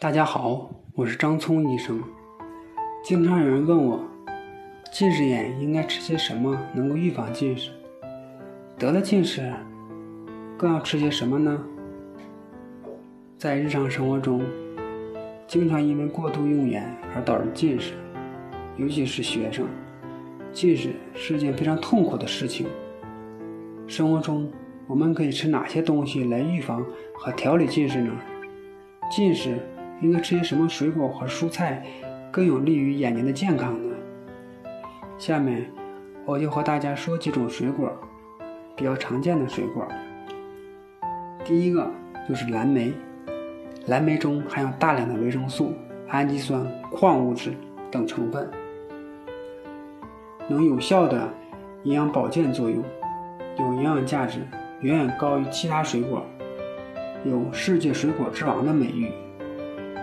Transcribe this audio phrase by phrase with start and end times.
[0.00, 2.02] 大家好，我是张聪医生。
[3.04, 4.02] 经常有人问我，
[4.90, 7.70] 近视眼应该吃些什么能够预防近视？
[8.78, 9.52] 得了近视，
[10.56, 11.62] 更要吃些什么呢？
[13.36, 14.42] 在日常生活中，
[15.46, 16.82] 经常因为过度用眼
[17.14, 17.92] 而导致近视，
[18.78, 19.66] 尤其是学生，
[20.50, 22.66] 近视是件非常痛苦的事情。
[23.86, 24.50] 生活中，
[24.86, 26.82] 我们可以吃哪些东西来预防
[27.18, 28.10] 和调理近视呢？
[29.10, 29.58] 近视。
[30.00, 31.84] 应该吃些什么水果和蔬菜
[32.30, 33.94] 更有利于眼睛的健康呢？
[35.18, 35.70] 下面
[36.24, 37.92] 我就和大家说几种水果，
[38.74, 39.86] 比较常见的水果。
[41.44, 41.90] 第一个
[42.28, 42.92] 就是蓝莓，
[43.86, 45.74] 蓝莓中含有大量的维生素、
[46.08, 47.52] 氨基酸、矿物质
[47.90, 48.48] 等成分，
[50.48, 51.28] 能有效的
[51.82, 52.82] 营养保健作用，
[53.58, 54.40] 有营养价值
[54.80, 56.24] 远远高于其他水果，
[57.24, 59.10] 有“世界水果之王”的美誉。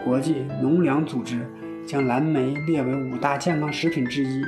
[0.07, 1.45] 国际农粮组织
[1.85, 4.41] 将蓝莓列为五大健康食品之一。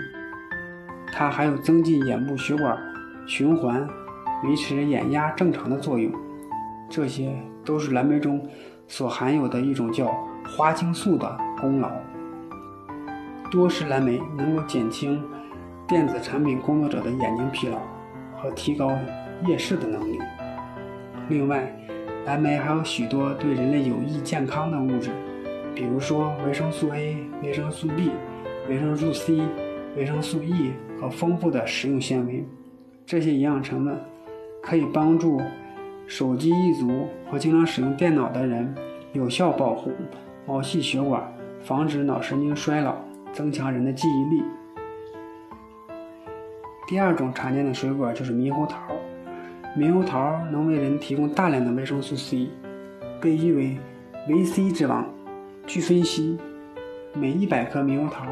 [1.12, 2.78] 它还有增进眼部血管
[3.28, 3.86] 循环、
[4.46, 6.10] 维持眼压正常的作用。
[6.90, 8.42] 这些都是蓝莓中
[8.88, 10.16] 所含有的一种叫
[10.48, 11.92] 花青素的功劳。
[13.52, 15.22] 多吃蓝莓能够减轻
[15.86, 17.78] 电子产品工作者的眼睛疲劳
[18.38, 18.98] 和提高
[19.46, 20.18] 夜视的能力。
[21.28, 21.70] 另外，
[22.26, 25.12] 蓝莓还有许多对人类有益健康的物质。
[25.80, 28.12] 比如说维生素 A、维生素 B、
[28.68, 29.42] 维生素 C、
[29.96, 32.44] 维生素 E 和丰富的食用纤维，
[33.06, 33.98] 这些营养成分
[34.62, 35.40] 可以帮助
[36.06, 38.76] 手机一族和经常使用电脑的人
[39.14, 39.94] 有效保护
[40.46, 41.24] 毛细血管，
[41.62, 42.98] 防止脑神经衰老，
[43.32, 44.44] 增强人的记忆力。
[46.90, 48.78] 第二种常见的水果就是猕猴桃，
[49.78, 52.50] 猕猴桃能为人提供大量的维生素 C，
[53.22, 53.78] 被誉为
[54.28, 55.08] 维 C 之王。
[55.70, 56.36] 据分析，
[57.14, 58.26] 每一百颗猕猴桃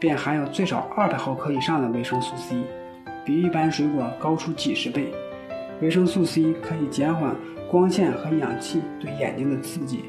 [0.00, 2.56] 便含有最少二百毫克以上的维生素 C，
[3.24, 5.14] 比一般水果高出几十倍。
[5.80, 7.32] 维生素 C 可以减缓
[7.70, 10.06] 光线和氧气对眼睛的刺激，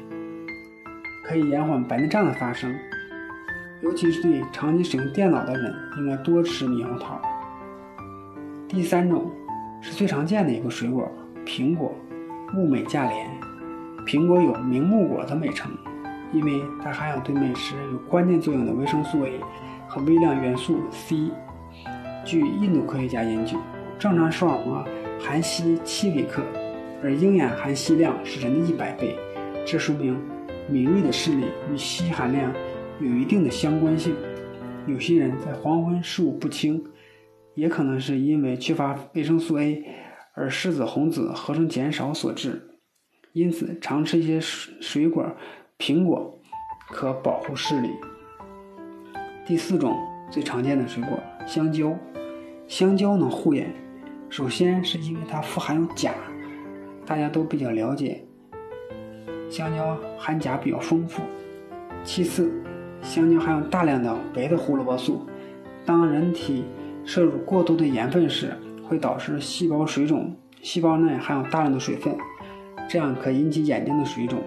[1.24, 2.76] 可以延缓白内障的发生。
[3.80, 7.22] 尤其是对长期使用电脑的人，应该多吃猕猴桃。
[8.66, 9.30] 第三种
[9.80, 11.08] 是最常见的一个水果——
[11.46, 11.94] 苹果，
[12.56, 13.30] 物美价廉。
[14.04, 15.70] 苹果有“明目果”的美称。
[16.32, 19.40] 因为它含有对美食有关键作用的维生素 A
[19.88, 21.30] 和微量元素 C。
[22.24, 23.56] 据印度科学家研究，
[23.98, 24.84] 正常视网膜
[25.20, 26.42] 含硒七微克，
[27.02, 29.16] 而鹰眼含硒量是人的一百倍。
[29.64, 30.20] 这说明
[30.68, 32.52] 敏锐的视力与硒含量
[33.00, 34.14] 有一定的相关性。
[34.86, 36.84] 有些人在黄昏视物不清，
[37.54, 39.84] 也可能是因为缺乏维生素 A
[40.34, 42.70] 而视紫红紫合成减少所致。
[43.32, 45.36] 因此，常吃一些水水果。
[45.78, 46.36] 苹果
[46.90, 47.90] 可保护视力。
[49.46, 49.96] 第四种
[50.30, 51.96] 最常见的水果，香蕉。
[52.66, 53.72] 香蕉能护眼，
[54.28, 56.12] 首先是因为它富含有钾，
[57.06, 58.26] 大家都比较了解，
[59.48, 61.22] 香蕉含钾比较丰富。
[62.02, 62.52] 其次，
[63.00, 65.24] 香蕉含有大量的白的胡萝卜素，
[65.84, 66.64] 当人体
[67.04, 72.12] 摄入过多的盐分时，会导致细胞水肿，细胞内含有大量的水分，
[72.88, 74.42] 这样可引起眼睛的水肿。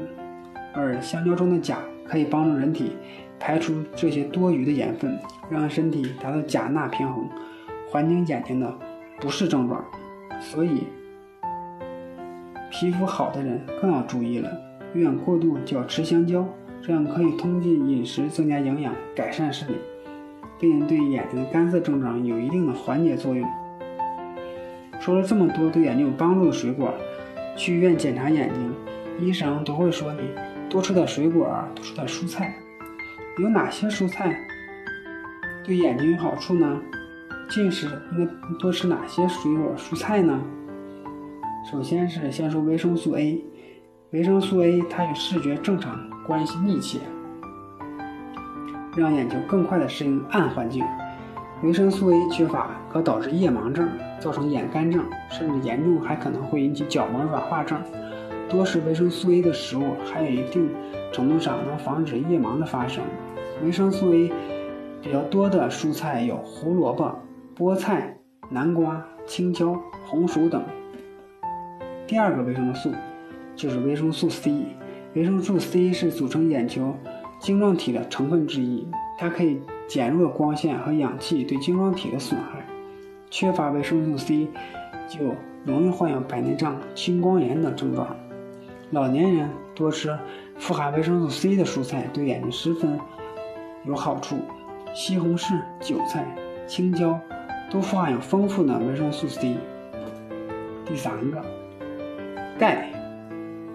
[0.74, 2.94] 而香蕉中的钾可以帮助人体
[3.40, 5.18] 排出这些多余的盐分，
[5.50, 7.28] 让身体达到钾钠平衡，
[7.90, 8.74] 缓解眼睛的
[9.19, 9.84] 不适症状。
[10.40, 10.84] 所以，
[12.72, 14.50] 皮肤好的人更要注意了，
[14.94, 16.47] 用眼过度就要吃香蕉，
[16.81, 19.75] 这样可以通过饮食增加营养，改善视力，
[20.59, 23.47] 并对眼睛的干涩症状有一定的缓解作用。
[25.00, 26.94] 说了这么多对眼睛有帮助的水果，
[27.56, 30.22] 去医院检查眼睛，医生都会说你。
[30.69, 32.56] 多吃点水果，多吃点蔬菜。
[33.40, 34.38] 有哪些蔬菜
[35.63, 36.80] 对眼睛有好处呢？
[37.50, 40.40] 近视应该多吃哪些水果、蔬菜呢？
[41.72, 43.44] 首先是先说维生素 A，
[44.12, 46.99] 维生素 A 它与视觉正常关系密切，
[48.96, 50.85] 让眼睛更快的适应暗环境。
[51.64, 53.90] 维生素 A 缺乏可导致夜盲症，
[54.20, 57.82] 造成眼干症，甚至严重还可能会引起角膜软化症。
[58.49, 60.69] 多食维生素 A 的食物，还有一定
[61.11, 63.03] 程度上能防止夜盲的发生。
[63.63, 64.31] 维生素 A
[65.01, 67.16] 比较多的蔬菜有胡萝卜、
[67.55, 68.17] 菠菜、
[68.49, 70.63] 南瓜、青椒、红薯等。
[72.07, 72.91] 第二个维生素
[73.55, 74.51] 就是维生素 C。
[75.13, 76.96] 维生素 C 是组成眼球
[77.40, 78.87] 晶状体的成分之一，
[79.17, 82.66] 它可以减弱光线和氧气对晶状体的损害。
[83.29, 84.47] 缺乏维生素 C
[85.07, 85.19] 就
[85.63, 88.07] 容易患有白内障、青光眼等症状。
[88.91, 90.18] 老年人多吃
[90.58, 93.00] 富含维生素 C 的蔬菜对眼睛十分
[93.86, 94.40] 有好处。
[94.96, 96.26] 西红柿、韭菜、
[96.66, 97.20] 青椒
[97.70, 99.56] 都富含有丰富的维生素 C。
[100.84, 101.40] 第三个，
[102.58, 102.90] 钙，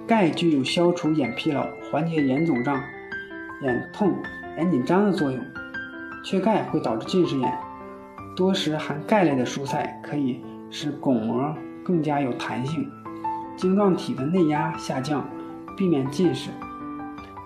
[0.04, 2.82] 钙具有消除眼疲劳、缓解眼肿胀、
[3.62, 4.12] 眼痛、
[4.58, 5.40] 眼紧张的作用。
[6.24, 7.56] 缺钙会导致近视眼，
[8.34, 12.90] 多食含钙类的蔬菜可以使巩膜更加有弹性，
[13.56, 15.26] 晶状体的内压下降，
[15.76, 16.50] 避免近视。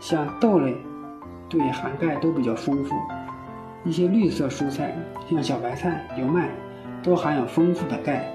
[0.01, 0.77] 像豆类
[1.49, 2.95] 对含钙都比较丰富，
[3.85, 4.95] 一些绿色蔬菜
[5.29, 6.51] 像小白菜、油麦
[7.03, 8.33] 都含有丰富的钙。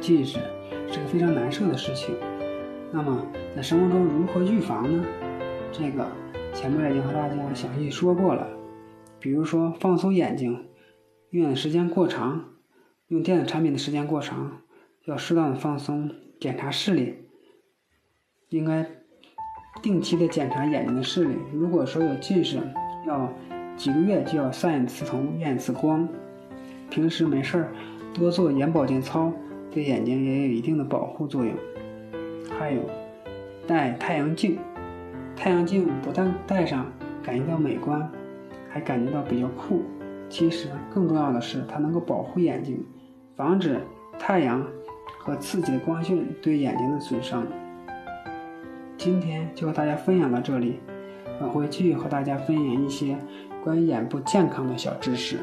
[0.00, 0.38] 近视
[0.88, 2.14] 是个非常难受的事情，
[2.90, 5.04] 那么在生活中如何预防呢？
[5.70, 6.06] 这个
[6.52, 8.48] 前面已经和大家详细说过了。
[9.20, 10.66] 比如说，放松眼睛，
[11.30, 12.46] 用眼时间过长，
[13.08, 14.62] 用电子产品的时间过长，
[15.06, 17.16] 要适当的放松，检查视力，
[18.50, 18.86] 应该
[19.82, 21.34] 定期的检查眼睛的视力。
[21.52, 22.58] 如果说有近视，
[23.06, 23.32] 要
[23.76, 26.08] 几个月就要散一次瞳、验一次光。
[26.90, 27.72] 平时没事儿
[28.12, 29.32] 多做眼保健操，
[29.70, 31.54] 对眼睛也有一定的保护作用。
[32.58, 32.82] 还有，
[33.66, 34.58] 戴太阳镜，
[35.34, 36.86] 太阳镜不但戴上
[37.22, 38.10] 感觉到美观。
[38.72, 39.82] 还感觉到比较酷，
[40.28, 42.86] 其实更重要的是，它能够保护眼睛，
[43.34, 43.80] 防止
[44.16, 44.64] 太阳
[45.22, 47.46] 和刺激的光线对眼睛的损伤。
[48.96, 50.80] 今天就和大家分享到这里，
[51.40, 53.16] 我会继续和大家分享一些
[53.62, 55.38] 关于眼部健康的小知识。